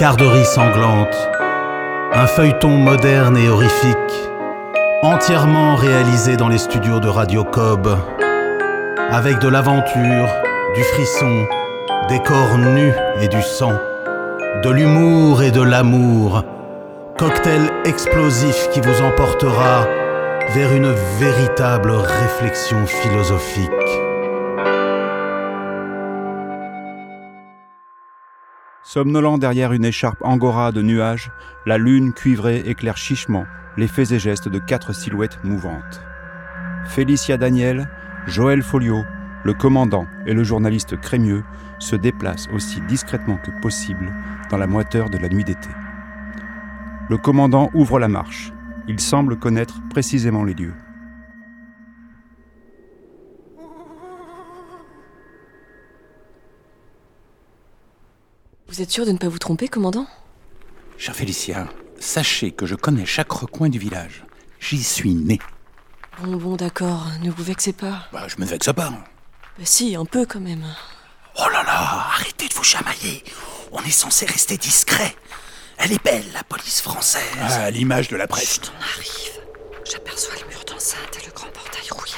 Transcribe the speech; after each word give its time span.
Carderie 0.00 0.46
sanglante, 0.46 1.14
un 2.14 2.26
feuilleton 2.26 2.70
moderne 2.70 3.36
et 3.36 3.50
horrifique, 3.50 4.30
entièrement 5.02 5.76
réalisé 5.76 6.38
dans 6.38 6.48
les 6.48 6.56
studios 6.56 7.00
de 7.00 7.08
Radio 7.08 7.44
Cobb, 7.44 7.86
avec 9.10 9.40
de 9.40 9.48
l'aventure, 9.48 10.26
du 10.74 10.82
frisson, 10.84 11.46
des 12.08 12.18
corps 12.20 12.56
nus 12.56 12.94
et 13.20 13.28
du 13.28 13.42
sang, 13.42 13.74
de 14.64 14.70
l'humour 14.70 15.42
et 15.42 15.50
de 15.50 15.60
l'amour, 15.60 16.44
cocktail 17.18 17.70
explosif 17.84 18.70
qui 18.72 18.80
vous 18.80 19.02
emportera 19.02 19.86
vers 20.54 20.72
une 20.72 20.94
véritable 21.18 21.90
réflexion 21.90 22.86
philosophique. 22.86 24.09
Somnolent 28.92 29.38
derrière 29.38 29.72
une 29.72 29.84
écharpe 29.84 30.20
angora 30.20 30.72
de 30.72 30.82
nuages, 30.82 31.30
la 31.64 31.78
lune 31.78 32.12
cuivrée 32.12 32.64
éclaire 32.66 32.96
chichement 32.96 33.44
les 33.76 33.86
faits 33.86 34.10
et 34.10 34.18
gestes 34.18 34.48
de 34.48 34.58
quatre 34.58 34.92
silhouettes 34.92 35.38
mouvantes. 35.44 36.02
Félicia 36.86 37.36
Daniel, 37.36 37.88
Joël 38.26 38.64
Folio, 38.64 39.04
le 39.44 39.54
commandant 39.54 40.08
et 40.26 40.34
le 40.34 40.42
journaliste 40.42 40.96
Crémieux 40.96 41.44
se 41.78 41.94
déplacent 41.94 42.48
aussi 42.52 42.80
discrètement 42.80 43.36
que 43.36 43.52
possible 43.62 44.12
dans 44.50 44.58
la 44.58 44.66
moiteur 44.66 45.08
de 45.08 45.18
la 45.18 45.28
nuit 45.28 45.44
d'été. 45.44 45.68
Le 47.08 47.16
commandant 47.16 47.70
ouvre 47.74 48.00
la 48.00 48.08
marche. 48.08 48.52
Il 48.88 48.98
semble 48.98 49.38
connaître 49.38 49.80
précisément 49.88 50.42
les 50.42 50.54
lieux. 50.54 50.74
Vous 58.70 58.80
êtes 58.80 58.90
sûr 58.92 59.04
de 59.04 59.10
ne 59.10 59.18
pas 59.18 59.26
vous 59.26 59.40
tromper, 59.40 59.66
commandant? 59.66 60.06
Cher 60.96 61.16
Félicien, 61.16 61.68
sachez 61.98 62.52
que 62.52 62.66
je 62.66 62.76
connais 62.76 63.04
chaque 63.04 63.32
recoin 63.32 63.68
du 63.68 63.80
village. 63.80 64.24
J'y 64.60 64.84
suis 64.84 65.12
né. 65.12 65.40
Bon, 66.22 66.36
bon, 66.36 66.54
d'accord, 66.54 67.08
ne 67.20 67.32
vous 67.32 67.42
vexez 67.42 67.72
pas. 67.72 68.06
Bah, 68.12 68.28
je 68.28 68.36
me 68.40 68.46
vexe 68.46 68.72
pas. 68.72 68.90
Bah 68.90 69.64
si, 69.64 69.96
un 69.96 70.04
peu 70.04 70.24
quand 70.24 70.38
même. 70.38 70.64
Oh 71.36 71.48
là 71.52 71.64
là, 71.64 72.06
arrêtez 72.12 72.46
de 72.46 72.54
vous 72.54 72.62
chamailler. 72.62 73.24
On 73.72 73.82
est 73.82 73.90
censé 73.90 74.24
rester 74.24 74.56
discret. 74.56 75.16
Elle 75.78 75.90
est 75.90 76.04
belle, 76.04 76.30
la 76.32 76.44
police 76.44 76.80
française. 76.80 77.24
Ah, 77.40 77.64
à 77.64 77.70
l'image 77.72 78.06
de 78.06 78.16
la 78.16 78.28
presse. 78.28 78.60
On 78.78 78.82
arrive. 78.82 79.40
J'aperçois 79.90 80.34
le 80.44 80.48
mur 80.48 80.62
d'enceinte 80.64 81.18
et 81.20 81.26
le 81.26 81.32
grand 81.32 81.50
portail 81.50 81.90
rouillé. 81.90 82.14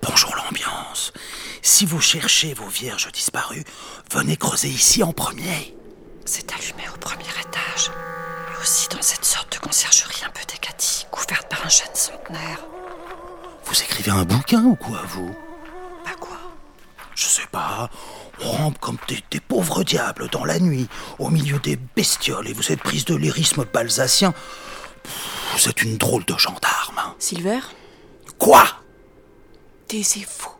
Bonjour 0.00 0.34
l'ambiance. 0.36 1.12
Si 1.60 1.84
vous 1.84 2.00
cherchez 2.00 2.54
vos 2.54 2.68
vierges 2.68 3.12
disparues, 3.12 3.64
venez 4.10 4.38
creuser 4.38 4.68
ici 4.68 5.02
en 5.02 5.12
premier. 5.12 5.76
C'est 6.24 6.52
allumé 6.52 6.84
au 6.94 6.98
premier 6.98 7.24
étage. 7.40 7.90
Et 8.52 8.60
aussi 8.62 8.88
dans 8.88 9.02
cette 9.02 9.24
sorte 9.24 9.52
de 9.52 9.58
conciergerie 9.58 10.22
un 10.26 10.30
peu 10.30 10.44
décatie, 10.50 11.06
couverte 11.10 11.48
par 11.48 11.64
un 11.64 11.68
chêne 11.68 11.94
centenaire. 11.94 12.60
Vous 13.64 13.82
écrivez 13.82 14.10
un 14.10 14.24
bouquin 14.24 14.62
ou 14.64 14.74
quoi, 14.76 15.02
vous? 15.08 15.34
Pas 16.04 16.14
quoi 16.20 16.38
Je 17.14 17.24
sais 17.26 17.46
pas. 17.50 17.90
On 18.40 18.50
rampe 18.50 18.78
comme 18.78 18.98
des, 19.08 19.22
des 19.30 19.40
pauvres 19.40 19.84
diables 19.84 20.28
dans 20.30 20.44
la 20.44 20.58
nuit, 20.58 20.88
au 21.18 21.30
milieu 21.30 21.58
des 21.58 21.76
bestioles, 21.96 22.48
et 22.48 22.52
vous 22.52 22.72
êtes 22.72 22.80
prise 22.82 23.04
de 23.04 23.14
lyrisme 23.14 23.64
balsacien. 23.72 24.34
Vous 25.54 25.68
êtes 25.68 25.82
une 25.82 25.96
drôle 25.96 26.24
de 26.24 26.36
gendarme. 26.36 27.14
Silver? 27.18 27.60
Quoi? 28.38 28.64
Taisez-vous. 29.88 30.50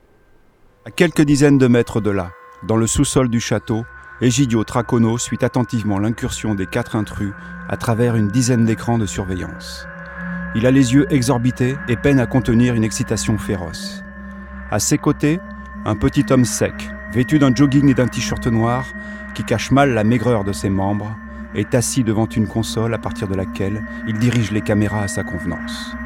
À 0.84 0.90
quelques 0.90 1.22
dizaines 1.22 1.58
de 1.58 1.66
mètres 1.66 2.00
de 2.00 2.10
là, 2.10 2.32
dans 2.64 2.76
le 2.76 2.86
sous-sol 2.86 3.28
du 3.28 3.40
château, 3.40 3.84
Egidio 4.22 4.62
Tracono 4.62 5.18
suit 5.18 5.44
attentivement 5.44 5.98
l'incursion 5.98 6.54
des 6.54 6.66
quatre 6.66 6.94
intrus 6.94 7.32
à 7.68 7.76
travers 7.76 8.14
une 8.14 8.28
dizaine 8.28 8.64
d'écrans 8.64 8.96
de 8.96 9.04
surveillance. 9.04 9.84
Il 10.54 10.64
a 10.64 10.70
les 10.70 10.94
yeux 10.94 11.06
exorbités 11.10 11.76
et 11.88 11.96
peine 11.96 12.20
à 12.20 12.26
contenir 12.26 12.74
une 12.74 12.84
excitation 12.84 13.36
féroce. 13.36 14.04
À 14.70 14.78
ses 14.78 14.96
côtés, 14.96 15.40
un 15.84 15.96
petit 15.96 16.24
homme 16.30 16.44
sec, 16.44 16.88
vêtu 17.12 17.40
d'un 17.40 17.52
jogging 17.52 17.88
et 17.88 17.94
d'un 17.94 18.06
t-shirt 18.06 18.46
noir, 18.46 18.86
qui 19.34 19.42
cache 19.42 19.72
mal 19.72 19.90
la 19.92 20.04
maigreur 20.04 20.44
de 20.44 20.52
ses 20.52 20.70
membres, 20.70 21.16
est 21.56 21.74
assis 21.74 22.04
devant 22.04 22.26
une 22.26 22.46
console 22.46 22.94
à 22.94 22.98
partir 22.98 23.26
de 23.26 23.34
laquelle 23.34 23.82
il 24.06 24.20
dirige 24.20 24.52
les 24.52 24.60
caméras 24.60 25.02
à 25.02 25.08
sa 25.08 25.24
convenance. 25.24 25.96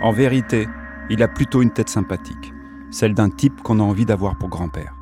En 0.00 0.10
vérité, 0.10 0.66
il 1.10 1.22
a 1.22 1.28
plutôt 1.28 1.62
une 1.62 1.70
tête 1.70 1.90
sympathique, 1.90 2.52
celle 2.90 3.14
d'un 3.14 3.30
type 3.30 3.62
qu'on 3.62 3.78
a 3.78 3.84
envie 3.84 4.04
d'avoir 4.04 4.34
pour 4.34 4.48
grand-père. 4.48 4.94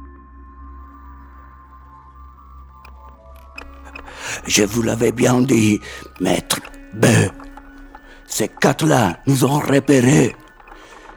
Je 4.47 4.65
vous 4.65 4.83
l'avais 4.83 5.13
bien 5.13 5.41
dit, 5.41 5.81
maître 6.21 6.61
B. 6.95 7.07
Ces 8.27 8.49
quatre-là 8.49 9.19
nous 9.27 9.45
ont 9.45 9.59
repérés. 9.59 10.35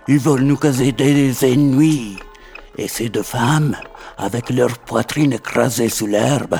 Ils 0.08 0.20
veulent 0.20 0.42
nous 0.42 0.58
causer 0.58 0.92
des 0.92 1.34
ennuis. 1.44 2.18
Et 2.78 2.88
ces 2.88 3.10
deux 3.10 3.24
femmes, 3.24 3.76
avec 4.18 4.50
leur 4.50 4.78
poitrine 4.80 5.34
écrasée 5.34 5.90
sous 5.90 6.08
l'herbe, 6.08 6.58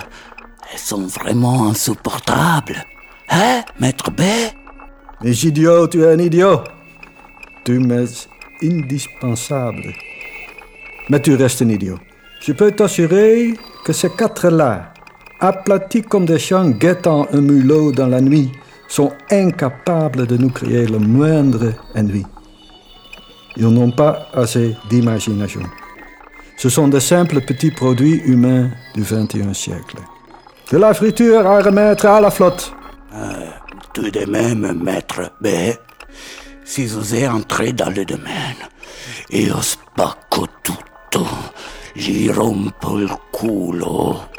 elles 0.72 0.80
sont 0.80 1.08
vraiment 1.08 1.70
insupportables. 1.70 2.86
Hein, 3.30 3.64
maître 3.80 4.12
B? 4.12 4.22
Mais 5.22 5.32
idiot, 5.32 5.88
tu 5.88 6.04
es 6.04 6.14
un 6.14 6.20
idiot. 6.20 6.62
Tu 7.66 7.80
m'es 7.80 8.06
indispensable. 8.62 9.94
Mais 11.10 11.22
tu 11.22 11.36
restes 11.36 11.64
un 11.64 11.70
idiot. 11.70 12.00
Je 12.40 12.54
peux 12.54 12.72
t'assurer 12.72 13.54
que 13.84 13.94
ces 13.94 14.10
quatre-là, 14.10 14.93
aplatis 15.44 16.02
comme 16.02 16.26
des 16.26 16.40
chiens 16.40 16.72
guettant 16.72 17.28
un 17.32 17.42
mulot 17.42 17.92
dans 17.92 18.08
la 18.08 18.22
nuit, 18.22 18.52
sont 18.88 19.12
incapables 19.30 20.26
de 20.26 20.38
nous 20.38 20.50
créer 20.50 20.88
le 20.88 21.00
moindre 21.00 21.74
ennui. 21.96 22.26
Ils 23.58 23.68
n'ont 23.68 23.92
pas 23.92 24.30
assez 24.34 24.76
d'imagination. 24.90 25.62
Ce 26.58 26.70
sont 26.70 26.88
de 26.88 27.00
simples 27.00 27.42
petits 27.42 27.72
produits 27.72 28.22
humains 28.26 28.70
du 28.96 29.02
XXIe 29.02 29.54
siècle. 29.54 29.98
De 30.72 30.78
la 30.78 30.94
friture 30.94 31.46
à 31.46 31.60
remettre 31.60 32.06
à 32.06 32.22
la 32.22 32.32
flotte. 32.32 32.74
Tout 33.94 34.10
de 34.10 34.26
même, 34.26 34.80
maître 34.82 35.34
B, 35.42 35.48
si 36.64 36.88
vous 36.88 37.14
êtes 37.14 37.30
entré 37.30 37.74
dans 37.74 37.90
le 37.90 38.06
domaine, 38.06 38.64
io 39.30 39.62
spacco 39.62 40.48
tutto, 40.64 41.28
gli 41.94 42.30
rompo 42.32 43.00
il 43.00 43.14
culo, 43.32 44.30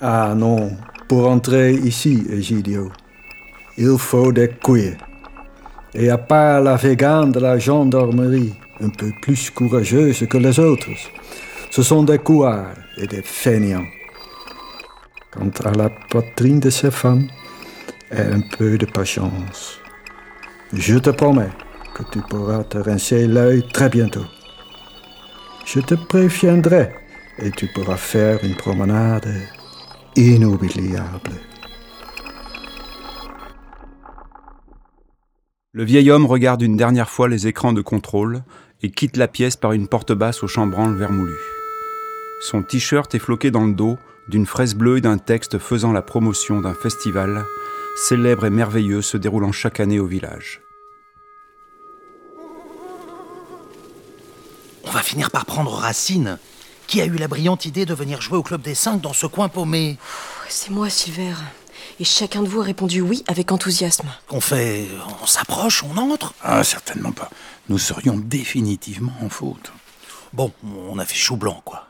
Ah 0.00 0.34
non, 0.36 0.70
pour 1.08 1.28
entrer 1.28 1.74
ici, 1.74 2.26
Egidio, 2.30 2.90
il 3.76 3.98
faut 3.98 4.32
des 4.32 4.48
couilles. 4.48 4.96
Et 5.94 6.08
à 6.10 6.18
part 6.18 6.60
la 6.62 6.76
végane 6.76 7.32
de 7.32 7.40
la 7.40 7.58
gendarmerie, 7.58 8.54
un 8.80 8.90
peu 8.90 9.10
plus 9.20 9.50
courageuse 9.50 10.26
que 10.28 10.38
les 10.38 10.58
autres, 10.58 10.90
ce 11.70 11.82
sont 11.82 12.02
des 12.02 12.18
couards 12.18 12.74
et 12.96 13.06
des 13.06 13.22
feignants. 13.22 13.86
Quant 15.30 15.50
à 15.64 15.72
la 15.72 15.90
poitrine 15.90 16.60
de 16.60 16.70
ces 16.70 16.90
femmes, 16.90 17.26
et 18.12 18.20
un 18.20 18.40
peu 18.40 18.76
de 18.76 18.86
patience. 18.86 19.78
Je 20.72 20.98
te 20.98 21.10
promets 21.10 21.50
que 21.94 22.02
tu 22.10 22.20
pourras 22.20 22.64
te 22.64 22.78
rincer 22.78 23.26
l'œil 23.26 23.66
très 23.72 23.88
bientôt. 23.88 24.26
Je 25.64 25.80
te 25.80 25.94
préviendrai 25.94 26.99
et 27.42 27.50
tu 27.50 27.66
pourras 27.66 27.96
faire 27.96 28.44
une 28.44 28.54
promenade 28.54 29.28
inoubliable. 30.16 31.32
Le 35.72 35.84
vieil 35.84 36.10
homme 36.10 36.26
regarde 36.26 36.62
une 36.62 36.76
dernière 36.76 37.08
fois 37.08 37.28
les 37.28 37.46
écrans 37.46 37.72
de 37.72 37.80
contrôle 37.80 38.42
et 38.82 38.90
quitte 38.90 39.16
la 39.16 39.28
pièce 39.28 39.56
par 39.56 39.72
une 39.72 39.88
porte 39.88 40.12
basse 40.12 40.42
au 40.42 40.48
chambranle 40.48 40.96
vermoulu. 40.96 41.36
Son 42.40 42.62
t-shirt 42.62 43.14
est 43.14 43.20
floqué 43.20 43.50
dans 43.50 43.66
le 43.66 43.74
dos 43.74 43.98
d'une 44.28 44.46
fraise 44.46 44.74
bleue 44.74 44.98
et 44.98 45.00
d'un 45.00 45.18
texte 45.18 45.58
faisant 45.58 45.92
la 45.92 46.02
promotion 46.02 46.60
d'un 46.60 46.74
festival 46.74 47.44
célèbre 47.96 48.46
et 48.46 48.50
merveilleux 48.50 49.02
se 49.02 49.16
déroulant 49.16 49.52
chaque 49.52 49.80
année 49.80 50.00
au 50.00 50.06
village. 50.06 50.60
On 54.84 54.90
va 54.90 55.02
finir 55.02 55.30
par 55.30 55.46
prendre 55.46 55.72
Racine. 55.72 56.38
Qui 56.90 57.00
a 57.00 57.04
eu 57.06 57.14
la 57.18 57.28
brillante 57.28 57.66
idée 57.66 57.86
de 57.86 57.94
venir 57.94 58.20
jouer 58.20 58.36
au 58.36 58.42
Club 58.42 58.62
des 58.62 58.74
Cinq 58.74 59.00
dans 59.00 59.12
ce 59.12 59.26
coin 59.26 59.48
paumé 59.48 59.96
C'est 60.48 60.70
moi, 60.70 60.90
Silver. 60.90 61.34
Et 62.00 62.04
chacun 62.04 62.42
de 62.42 62.48
vous 62.48 62.60
a 62.60 62.64
répondu 62.64 63.00
oui 63.00 63.22
avec 63.28 63.52
enthousiasme. 63.52 64.08
Qu'on 64.26 64.40
fait. 64.40 64.88
On 65.22 65.26
s'approche, 65.26 65.84
on 65.84 65.96
entre 65.96 66.34
Ah, 66.42 66.64
certainement 66.64 67.12
pas. 67.12 67.30
Nous 67.68 67.78
serions 67.78 68.16
définitivement 68.16 69.12
en 69.22 69.28
faute. 69.28 69.72
Bon, 70.32 70.52
on 70.88 70.98
a 70.98 71.04
fait 71.04 71.14
chou 71.14 71.36
blanc, 71.36 71.62
quoi. 71.64 71.86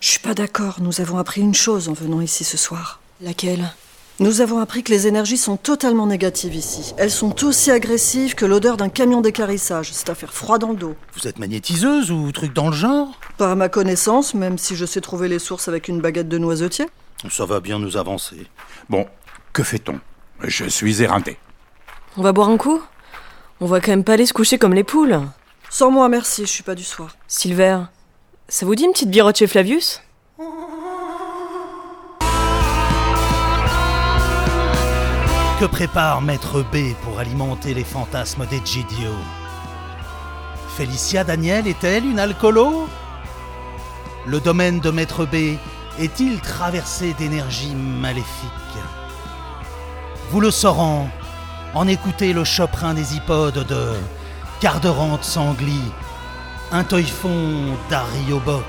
Je 0.00 0.08
suis 0.08 0.18
pas 0.18 0.34
d'accord. 0.34 0.80
Nous 0.80 1.00
avons 1.00 1.18
appris 1.18 1.40
une 1.40 1.54
chose 1.54 1.88
en 1.88 1.92
venant 1.92 2.20
ici 2.20 2.42
ce 2.42 2.56
soir. 2.56 2.98
Laquelle? 3.20 3.72
Nous 4.20 4.40
avons 4.40 4.60
appris 4.60 4.82
que 4.82 4.92
les 4.92 5.06
énergies 5.06 5.38
sont 5.38 5.56
totalement 5.56 6.06
négatives 6.06 6.54
ici. 6.54 6.94
Elles 6.98 7.10
sont 7.10 7.44
aussi 7.44 7.70
agressives 7.70 8.34
que 8.34 8.44
l'odeur 8.44 8.76
d'un 8.76 8.90
camion 8.90 9.20
d'écarissage. 9.20 9.90
C'est 9.92 10.10
à 10.10 10.14
faire 10.14 10.32
froid 10.32 10.58
dans 10.58 10.70
le 10.70 10.76
dos. 10.76 10.94
Vous 11.14 11.26
êtes 11.26 11.38
magnétiseuse 11.38 12.10
ou 12.10 12.30
truc 12.30 12.52
dans 12.52 12.68
le 12.68 12.76
genre? 12.76 13.18
Pas 13.38 13.52
à 13.52 13.54
ma 13.54 13.68
connaissance, 13.68 14.34
même 14.34 14.58
si 14.58 14.76
je 14.76 14.84
sais 14.84 15.00
trouver 15.00 15.28
les 15.28 15.38
sources 15.38 15.66
avec 15.66 15.88
une 15.88 16.00
baguette 16.00 16.28
de 16.28 16.38
noisetier. 16.38 16.86
Ça 17.30 17.46
va 17.46 17.60
bien 17.60 17.78
nous 17.78 17.96
avancer. 17.96 18.46
Bon, 18.90 19.06
que 19.52 19.62
fait-on? 19.62 19.98
Je 20.42 20.66
suis 20.66 21.02
éreinté. 21.02 21.38
On 22.16 22.22
va 22.22 22.32
boire 22.32 22.50
un 22.50 22.58
coup? 22.58 22.82
On 23.60 23.66
va 23.66 23.80
quand 23.80 23.92
même 23.92 24.04
pas 24.04 24.12
aller 24.12 24.26
se 24.26 24.34
coucher 24.34 24.58
comme 24.58 24.74
les 24.74 24.84
poules. 24.84 25.20
Sans 25.70 25.90
moi, 25.90 26.08
merci, 26.08 26.42
je 26.42 26.50
suis 26.50 26.62
pas 26.62 26.74
du 26.74 26.84
soir. 26.84 27.16
Silver, 27.28 27.78
ça 28.48 28.66
vous 28.66 28.74
dit 28.74 28.84
une 28.84 28.92
petite 28.92 29.10
birotte 29.10 29.38
chez 29.38 29.46
Flavius? 29.46 30.02
Que 35.62 35.66
prépare 35.68 36.22
Maître 36.22 36.64
B 36.72 36.92
pour 37.04 37.20
alimenter 37.20 37.72
les 37.72 37.84
fantasmes 37.84 38.46
d'Egidio 38.46 39.12
Félicia 40.76 41.22
Daniel 41.22 41.68
est-elle 41.68 42.04
une 42.04 42.18
alcoolo? 42.18 42.88
Le 44.26 44.40
domaine 44.40 44.80
de 44.80 44.90
Maître 44.90 45.24
B 45.24 45.56
est-il 46.00 46.40
traversé 46.40 47.14
d'énergie 47.16 47.76
maléfique 47.76 48.26
Vous 50.32 50.40
le 50.40 50.50
saurez 50.50 51.06
en 51.74 51.86
écouter 51.86 52.32
le 52.32 52.42
choprin 52.42 52.92
des 52.92 53.14
hippodes 53.14 53.64
de 53.64 53.92
Carderante 54.58 55.22
Sangli, 55.22 55.80
un 56.72 56.82
toifon 56.82 57.76
d'Arioboc. 57.88 58.64